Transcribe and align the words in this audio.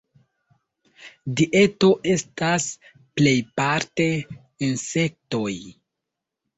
Dieto 1.41 1.91
estas 2.15 2.67
plejparte 2.97 4.11
insektoj. 4.73 5.51